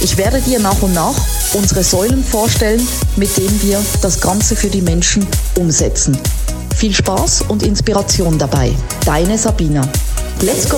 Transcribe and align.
Ich 0.00 0.18
werde 0.18 0.40
dir 0.42 0.60
nach 0.60 0.82
und 0.82 0.92
nach 0.92 1.14
unsere 1.54 1.82
Säulen 1.82 2.22
vorstellen, 2.22 2.86
mit 3.16 3.34
denen 3.38 3.62
wir 3.62 3.82
das 4.02 4.20
Ganze 4.20 4.54
für 4.54 4.68
die 4.68 4.82
Menschen 4.82 5.26
umsetzen. 5.58 6.18
Viel 6.76 6.92
Spaß 6.92 7.44
und 7.48 7.62
Inspiration 7.62 8.36
dabei. 8.38 8.74
Deine 9.06 9.38
Sabina. 9.38 9.80
Let's 10.42 10.68
go! 10.68 10.76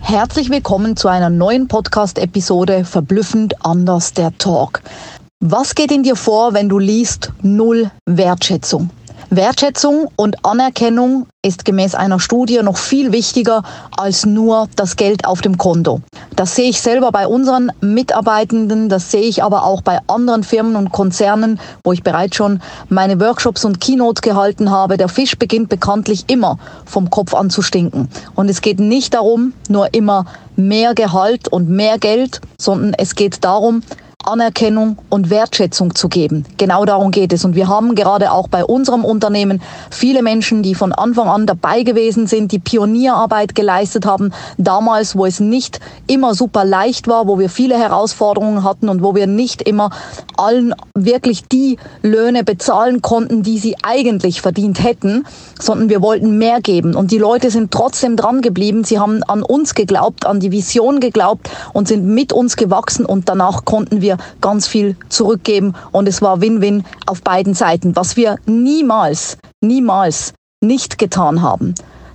Herzlich 0.00 0.50
willkommen 0.50 0.96
zu 0.96 1.08
einer 1.08 1.30
neuen 1.30 1.66
Podcast-Episode 1.66 2.84
Verblüffend 2.84 3.64
anders 3.64 4.12
der 4.12 4.36
Talk. 4.38 4.80
Was 5.40 5.74
geht 5.74 5.90
in 5.90 6.04
dir 6.04 6.14
vor, 6.14 6.54
wenn 6.54 6.68
du 6.68 6.78
liest 6.78 7.32
Null 7.42 7.90
Wertschätzung? 8.06 8.90
Wertschätzung 9.30 10.08
und 10.16 10.44
Anerkennung 10.44 11.26
ist 11.42 11.64
gemäß 11.64 11.94
einer 11.94 12.20
Studie 12.20 12.60
noch 12.62 12.76
viel 12.76 13.12
wichtiger 13.12 13.62
als 13.96 14.26
nur 14.26 14.68
das 14.76 14.96
Geld 14.96 15.26
auf 15.26 15.40
dem 15.40 15.58
Konto. 15.58 16.00
Das 16.36 16.54
sehe 16.54 16.70
ich 16.70 16.80
selber 16.80 17.12
bei 17.12 17.26
unseren 17.26 17.70
Mitarbeitenden, 17.80 18.88
das 18.88 19.10
sehe 19.10 19.22
ich 19.22 19.42
aber 19.42 19.64
auch 19.64 19.82
bei 19.82 19.98
anderen 20.06 20.42
Firmen 20.42 20.76
und 20.76 20.90
Konzernen, 20.90 21.60
wo 21.84 21.92
ich 21.92 22.02
bereits 22.02 22.36
schon 22.36 22.60
meine 22.88 23.20
Workshops 23.20 23.64
und 23.64 23.80
Keynotes 23.80 24.22
gehalten 24.22 24.70
habe. 24.70 24.96
Der 24.96 25.08
Fisch 25.08 25.38
beginnt 25.38 25.68
bekanntlich 25.68 26.24
immer 26.28 26.58
vom 26.84 27.10
Kopf 27.10 27.34
an 27.34 27.50
zu 27.50 27.62
stinken. 27.62 28.08
Und 28.34 28.48
es 28.48 28.62
geht 28.62 28.80
nicht 28.80 29.14
darum, 29.14 29.52
nur 29.68 29.92
immer 29.94 30.26
mehr 30.56 30.94
Gehalt 30.94 31.48
und 31.48 31.68
mehr 31.68 31.98
Geld, 31.98 32.40
sondern 32.58 32.94
es 32.94 33.14
geht 33.14 33.44
darum, 33.44 33.82
Anerkennung 34.26 34.98
und 35.10 35.30
Wertschätzung 35.30 35.94
zu 35.94 36.08
geben. 36.08 36.44
Genau 36.56 36.84
darum 36.84 37.10
geht 37.10 37.32
es. 37.32 37.44
Und 37.44 37.54
wir 37.54 37.68
haben 37.68 37.94
gerade 37.94 38.32
auch 38.32 38.48
bei 38.48 38.64
unserem 38.64 39.04
Unternehmen 39.04 39.62
viele 39.90 40.22
Menschen, 40.22 40.62
die 40.62 40.74
von 40.74 40.92
Anfang 40.92 41.28
an 41.28 41.46
dabei 41.46 41.82
gewesen 41.82 42.26
sind, 42.26 42.52
die 42.52 42.58
Pionierarbeit 42.58 43.54
geleistet 43.54 44.06
haben, 44.06 44.32
damals, 44.58 45.16
wo 45.16 45.26
es 45.26 45.40
nicht 45.40 45.80
immer 46.06 46.34
super 46.34 46.64
leicht 46.64 47.08
war, 47.08 47.26
wo 47.26 47.38
wir 47.38 47.48
viele 47.48 47.78
Herausforderungen 47.78 48.64
hatten 48.64 48.88
und 48.88 49.02
wo 49.02 49.14
wir 49.14 49.26
nicht 49.26 49.62
immer 49.62 49.90
allen 50.36 50.74
wirklich 50.96 51.46
die 51.48 51.78
Löhne 52.02 52.44
bezahlen 52.44 53.02
konnten, 53.02 53.42
die 53.42 53.58
sie 53.58 53.76
eigentlich 53.82 54.40
verdient 54.40 54.82
hätten, 54.82 55.24
sondern 55.60 55.88
wir 55.88 56.02
wollten 56.02 56.38
mehr 56.38 56.60
geben. 56.60 56.94
Und 56.94 57.10
die 57.10 57.18
Leute 57.18 57.50
sind 57.50 57.70
trotzdem 57.70 58.16
dran 58.16 58.42
geblieben. 58.42 58.84
Sie 58.84 58.98
haben 58.98 59.22
an 59.24 59.42
uns 59.42 59.74
geglaubt, 59.74 60.26
an 60.26 60.40
die 60.40 60.52
Vision 60.52 61.00
geglaubt 61.00 61.50
und 61.72 61.88
sind 61.88 62.06
mit 62.06 62.32
uns 62.32 62.56
gewachsen 62.56 63.06
und 63.06 63.28
danach 63.28 63.64
konnten 63.64 64.00
ganz 64.40 64.66
viel 64.66 64.96
zurückgeben 65.08 65.74
und 65.92 66.08
es 66.08 66.22
war 66.22 66.40
Win-Win 66.40 66.84
auf 67.06 67.22
beiden 67.22 67.54
Seiten. 67.54 67.96
Was 67.96 68.16
wir 68.16 68.36
niemals, 68.46 69.38
niemals 69.60 70.34
nicht 70.60 70.98
getan 70.98 71.42
haben. 71.42 71.74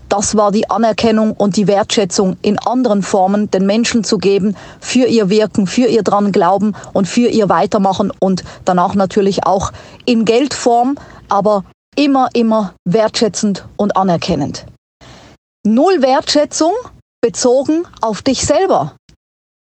Das 0.09 0.35
war 0.35 0.51
die 0.51 0.69
Anerkennung 0.71 1.33
und 1.33 1.55
die 1.55 1.67
Wertschätzung 1.67 2.37
in 2.41 2.57
anderen 2.57 3.03
Formen 3.03 3.51
den 3.51 3.67
Menschen 3.67 4.03
zu 4.03 4.17
geben 4.17 4.55
für 4.79 5.05
ihr 5.05 5.29
Wirken, 5.29 5.67
für 5.67 5.85
ihr 5.85 6.01
dran 6.01 6.31
Glauben 6.31 6.73
und 6.93 7.07
für 7.07 7.27
ihr 7.27 7.47
Weitermachen 7.47 8.11
und 8.19 8.43
danach 8.65 8.95
natürlich 8.95 9.45
auch 9.45 9.71
in 10.05 10.25
Geldform, 10.25 10.95
aber 11.29 11.63
immer, 11.95 12.29
immer 12.33 12.73
wertschätzend 12.85 13.65
und 13.77 13.95
anerkennend. 13.95 14.65
Null 15.63 16.01
Wertschätzung 16.01 16.73
bezogen 17.21 17.83
auf 18.01 18.23
dich 18.23 18.45
selber. 18.45 18.95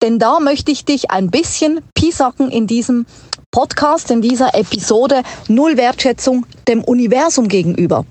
Denn 0.02 0.18
da 0.18 0.40
möchte 0.40 0.72
ich 0.72 0.84
dich 0.84 1.10
ein 1.10 1.30
bisschen 1.30 1.80
piesacken 1.94 2.50
in 2.50 2.66
diesem 2.66 3.06
Podcast, 3.50 4.10
in 4.10 4.22
dieser 4.22 4.54
Episode 4.54 5.22
Null 5.48 5.76
Wertschätzung 5.76 6.46
dem 6.68 6.82
Universum 6.82 7.48
gegenüber. 7.48 8.06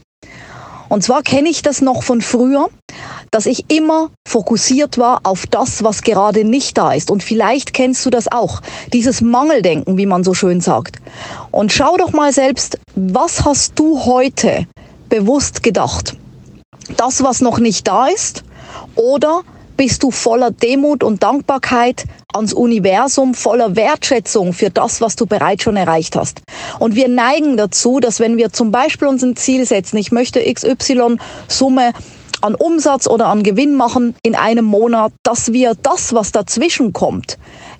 Und 0.89 1.03
zwar 1.03 1.22
kenne 1.22 1.50
ich 1.50 1.61
das 1.61 1.81
noch 1.81 2.03
von 2.03 2.22
früher, 2.22 2.69
dass 3.31 3.45
ich 3.45 3.69
immer 3.69 4.09
fokussiert 4.27 4.97
war 4.97 5.22
auf 5.23 5.45
das, 5.45 5.83
was 5.83 6.01
gerade 6.01 6.44
nicht 6.44 6.77
da 6.77 6.94
ist. 6.94 7.11
Und 7.11 7.23
vielleicht 7.23 7.73
kennst 7.73 8.06
du 8.06 8.09
das 8.09 8.31
auch, 8.31 8.61
dieses 8.91 9.21
Mangeldenken, 9.21 9.97
wie 9.97 10.07
man 10.07 10.23
so 10.23 10.33
schön 10.33 10.61
sagt. 10.61 10.97
Und 11.51 11.71
schau 11.71 11.95
doch 11.97 12.11
mal 12.11 12.33
selbst, 12.33 12.79
was 12.95 13.45
hast 13.45 13.77
du 13.77 14.03
heute 14.06 14.67
bewusst 15.09 15.61
gedacht? 15.61 16.17
Das, 16.97 17.23
was 17.23 17.41
noch 17.41 17.59
nicht 17.59 17.88
da 17.88 18.07
ist? 18.07 18.44
Oder 18.95 19.44
bist 19.79 20.03
du 20.03 20.12
voller 20.12 20.51
Demut 20.51 21.06
und 21.06 21.23
Dankbarkeit 21.23 22.03
ans 22.34 22.51
Universum, 22.51 23.34
voller 23.34 23.78
Wertschätzung 23.78 24.51
für 24.51 24.69
das, 24.69 25.00
was 25.00 25.16
du 25.16 25.25
bereits 25.25 25.63
schon 25.63 25.78
erreicht 25.78 26.17
hast. 26.17 26.41
Und 26.79 26.95
wir 26.95 27.07
neigen 27.07 27.56
dazu, 27.56 28.01
dass 28.01 28.19
wenn 28.19 28.35
wir 28.35 28.51
zum 28.51 28.73
Beispiel 28.73 29.07
uns 29.07 29.23
ein 29.23 29.38
Ziel 29.38 29.66
setzen, 29.66 29.95
ich 29.95 30.12
möchte 30.12 30.41
XY 30.53 31.16
Summe 31.47 31.94
an 32.41 32.56
Umsatz 32.56 33.07
oder 33.07 33.28
an 33.28 33.41
Gewinn 33.41 33.73
machen 33.73 34.16
in 34.22 34.35
einem 34.35 34.66
Monat, 34.66 35.13
dass 35.23 35.53
wir 35.53 35.75
das, 35.81 36.13
was 36.13 36.34
dazwischen 36.34 36.91
kommt, 36.91 37.38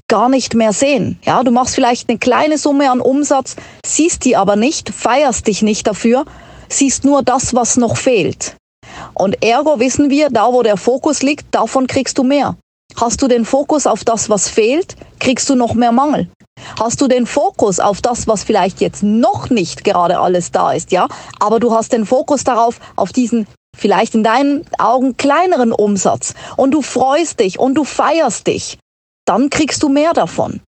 gar 0.08 0.30
nicht 0.30 0.56
mehr 0.56 0.72
sehen. 0.72 1.20
Ja, 1.26 1.44
du 1.44 1.52
machst 1.52 1.76
vielleicht 1.76 2.08
eine 2.08 2.18
kleine 2.18 2.58
Summe 2.58 2.90
an 2.92 3.02
Umsatz, 3.02 3.58
siehst 3.86 4.24
die 4.24 4.38
aber 4.38 4.56
nicht, 4.56 4.90
feierst 4.90 5.48
dich 5.48 5.64
nicht 5.64 5.86
dafür, 5.86 6.24
siehst 6.70 7.04
nur 7.04 7.24
das, 7.24 7.54
was 7.54 7.76
noch 7.76 7.98
fehlt. 7.98 8.56
Und 9.20 9.44
ergo 9.44 9.82
wissen 9.82 10.10
wir, 10.10 10.30
da 10.30 10.54
wo 10.54 10.64
der 10.64 10.78
Fokus 10.78 11.22
liegt, 11.22 11.54
davon 11.54 11.88
kriegst 11.88 12.18
du 12.18 12.24
mehr. 12.24 12.56
Hast 12.96 13.22
du 13.22 13.28
den 13.28 13.44
Fokus 13.44 13.86
auf 13.86 14.06
das, 14.06 14.30
was 14.30 14.48
fehlt, 14.48 14.96
kriegst 15.20 15.50
du 15.50 15.56
noch 15.56 15.74
mehr 15.74 15.92
Mangel. 15.92 16.30
Hast 16.80 17.02
du 17.02 17.08
den 17.10 17.26
Fokus 17.26 17.82
auf 17.82 18.02
das, 18.02 18.28
was 18.28 18.46
vielleicht 18.46 18.80
jetzt 18.80 19.04
noch 19.04 19.50
nicht 19.50 19.84
gerade 19.84 20.20
alles 20.20 20.52
da 20.52 20.72
ist, 20.72 20.92
ja, 20.92 21.10
aber 21.38 21.60
du 21.60 21.74
hast 21.74 21.92
den 21.92 22.06
Fokus 22.06 22.46
darauf, 22.46 22.80
auf 22.96 23.12
diesen 23.12 23.46
vielleicht 23.78 24.16
in 24.16 24.24
deinen 24.24 24.66
Augen 24.78 25.18
kleineren 25.18 25.74
Umsatz 25.74 26.34
und 26.56 26.72
du 26.72 26.82
freust 26.82 27.42
dich 27.42 27.60
und 27.60 27.76
du 27.76 27.84
feierst 27.84 28.48
dich, 28.48 28.78
dann 29.26 29.50
kriegst 29.50 29.84
du 29.84 29.90
mehr 29.90 30.14
davon. 30.14 30.62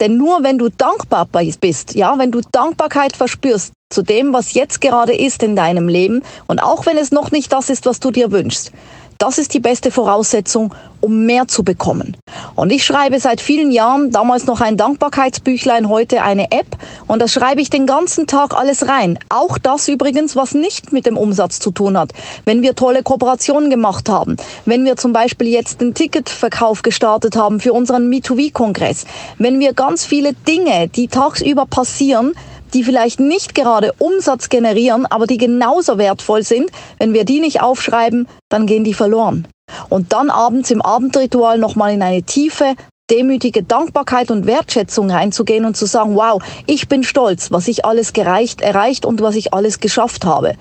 Denn 0.00 0.18
nur 0.18 0.42
wenn 0.42 0.58
du 0.58 0.68
dankbar 0.68 1.26
bist, 1.60 1.94
ja, 1.94 2.18
wenn 2.18 2.30
du 2.30 2.42
Dankbarkeit 2.52 3.16
verspürst 3.16 3.72
zu 3.88 4.02
dem, 4.02 4.32
was 4.34 4.52
jetzt 4.52 4.80
gerade 4.80 5.14
ist 5.16 5.42
in 5.42 5.56
deinem 5.56 5.88
Leben 5.88 6.22
und 6.46 6.58
auch 6.58 6.84
wenn 6.84 6.98
es 6.98 7.12
noch 7.12 7.30
nicht 7.30 7.52
das 7.52 7.70
ist, 7.70 7.86
was 7.86 8.00
du 8.00 8.10
dir 8.10 8.30
wünschst, 8.30 8.72
das 9.18 9.38
ist 9.38 9.54
die 9.54 9.60
beste 9.60 9.90
Voraussetzung, 9.90 10.74
um 11.00 11.24
mehr 11.24 11.46
zu 11.48 11.62
bekommen. 11.62 12.16
Und 12.54 12.70
ich 12.70 12.84
schreibe 12.84 13.20
seit 13.20 13.40
vielen 13.40 13.70
Jahren, 13.70 14.10
damals 14.10 14.46
noch 14.46 14.60
ein 14.60 14.76
Dankbarkeitsbüchlein, 14.76 15.88
heute 15.88 16.22
eine 16.22 16.50
App. 16.50 16.66
Und 17.06 17.20
da 17.20 17.28
schreibe 17.28 17.60
ich 17.60 17.70
den 17.70 17.86
ganzen 17.86 18.26
Tag 18.26 18.54
alles 18.54 18.88
rein. 18.88 19.18
Auch 19.28 19.58
das 19.58 19.88
übrigens, 19.88 20.36
was 20.36 20.54
nicht 20.54 20.92
mit 20.92 21.06
dem 21.06 21.16
Umsatz 21.16 21.60
zu 21.60 21.70
tun 21.70 21.98
hat. 21.98 22.12
Wenn 22.44 22.62
wir 22.62 22.74
tolle 22.74 23.02
Kooperationen 23.02 23.70
gemacht 23.70 24.08
haben, 24.08 24.36
wenn 24.64 24.84
wir 24.84 24.96
zum 24.96 25.12
Beispiel 25.12 25.48
jetzt 25.48 25.80
den 25.80 25.94
Ticketverkauf 25.94 26.82
gestartet 26.82 27.36
haben 27.36 27.60
für 27.60 27.72
unseren 27.72 28.10
Me2V-Kongress, 28.10 29.04
wenn 29.38 29.60
wir 29.60 29.72
ganz 29.72 30.04
viele 30.04 30.32
Dinge, 30.32 30.88
die 30.88 31.08
tagsüber 31.08 31.66
passieren, 31.66 32.32
die 32.74 32.84
vielleicht 32.84 33.20
nicht 33.20 33.54
gerade 33.54 33.92
Umsatz 33.98 34.48
generieren, 34.48 35.06
aber 35.06 35.26
die 35.26 35.38
genauso 35.38 35.98
wertvoll 35.98 36.42
sind. 36.42 36.70
Wenn 36.98 37.12
wir 37.12 37.24
die 37.24 37.40
nicht 37.40 37.62
aufschreiben, 37.62 38.28
dann 38.48 38.66
gehen 38.66 38.84
die 38.84 38.94
verloren. 38.94 39.46
Und 39.88 40.12
dann 40.12 40.30
abends 40.30 40.70
im 40.70 40.82
Abendritual 40.82 41.58
nochmal 41.58 41.92
in 41.92 42.02
eine 42.02 42.22
tiefe, 42.22 42.74
demütige 43.10 43.62
Dankbarkeit 43.62 44.30
und 44.30 44.46
Wertschätzung 44.46 45.10
reinzugehen 45.10 45.64
und 45.64 45.76
zu 45.76 45.86
sagen, 45.86 46.16
wow, 46.16 46.42
ich 46.66 46.88
bin 46.88 47.04
stolz, 47.04 47.52
was 47.52 47.68
ich 47.68 47.84
alles 47.84 48.12
gereicht, 48.12 48.60
erreicht 48.60 49.06
und 49.06 49.20
was 49.20 49.36
ich 49.36 49.54
alles 49.54 49.78
geschafft 49.78 50.24
habe. 50.24 50.54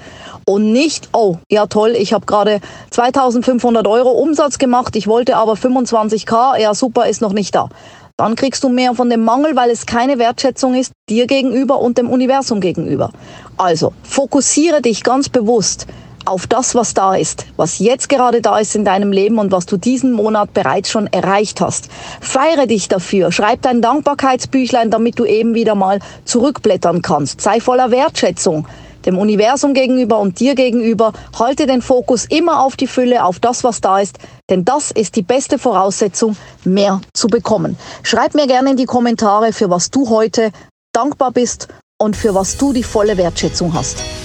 Und 0.45 0.71
nicht, 0.71 1.09
oh, 1.13 1.37
ja 1.49 1.65
toll, 1.65 1.95
ich 1.97 2.13
habe 2.13 2.27
gerade 2.27 2.61
2500 2.91 3.87
Euro 3.87 4.11
Umsatz 4.11 4.59
gemacht, 4.59 4.95
ich 4.95 5.07
wollte 5.07 5.37
aber 5.37 5.53
25k, 5.53 6.59
ja 6.59 6.75
super, 6.75 7.07
ist 7.07 7.21
noch 7.21 7.33
nicht 7.33 7.55
da. 7.55 7.69
Dann 8.17 8.37
kriegst 8.37 8.63
du 8.63 8.69
mehr 8.69 8.93
von 8.93 9.09
dem 9.09 9.25
Mangel, 9.25 9.57
weil 9.57 9.69
es 9.69 9.85
keine 9.85 10.17
Wertschätzung 10.19 10.73
ist 10.73 10.93
dir 11.09 11.27
gegenüber 11.27 11.81
und 11.81 11.97
dem 11.97 12.09
Universum 12.09 12.61
gegenüber. 12.61 13.11
Also 13.57 13.91
fokussiere 14.03 14.81
dich 14.81 15.03
ganz 15.03 15.27
bewusst 15.27 15.85
auf 16.23 16.47
das, 16.47 16.75
was 16.75 16.93
da 16.93 17.15
ist, 17.15 17.45
was 17.57 17.79
jetzt 17.79 18.07
gerade 18.07 18.41
da 18.41 18.57
ist 18.57 18.73
in 18.73 18.85
deinem 18.85 19.11
Leben 19.11 19.37
und 19.37 19.51
was 19.51 19.65
du 19.65 19.75
diesen 19.75 20.13
Monat 20.13 20.53
bereits 20.53 20.89
schon 20.89 21.07
erreicht 21.07 21.59
hast. 21.59 21.89
Feiere 22.21 22.67
dich 22.67 22.87
dafür, 22.87 23.33
schreib 23.33 23.61
dein 23.63 23.81
Dankbarkeitsbüchlein, 23.81 24.91
damit 24.91 25.19
du 25.19 25.25
eben 25.25 25.53
wieder 25.53 25.75
mal 25.75 25.99
zurückblättern 26.23 27.01
kannst. 27.01 27.41
Sei 27.41 27.59
voller 27.59 27.91
Wertschätzung 27.91 28.65
dem 29.05 29.17
Universum 29.17 29.73
gegenüber 29.73 30.19
und 30.19 30.39
dir 30.39 30.55
gegenüber. 30.55 31.13
Halte 31.37 31.67
den 31.67 31.81
Fokus 31.81 32.25
immer 32.25 32.63
auf 32.63 32.75
die 32.75 32.87
Fülle, 32.87 33.23
auf 33.23 33.39
das, 33.39 33.63
was 33.63 33.81
da 33.81 33.99
ist, 33.99 34.17
denn 34.49 34.65
das 34.65 34.91
ist 34.91 35.15
die 35.15 35.21
beste 35.21 35.57
Voraussetzung, 35.57 36.35
mehr 36.63 37.01
zu 37.13 37.27
bekommen. 37.27 37.77
Schreib 38.03 38.33
mir 38.35 38.47
gerne 38.47 38.71
in 38.71 38.77
die 38.77 38.85
Kommentare, 38.85 39.53
für 39.53 39.69
was 39.69 39.91
du 39.91 40.09
heute 40.09 40.51
dankbar 40.93 41.31
bist 41.31 41.67
und 41.97 42.15
für 42.15 42.33
was 42.33 42.57
du 42.57 42.73
die 42.73 42.83
volle 42.83 43.17
Wertschätzung 43.17 43.73
hast. 43.73 44.24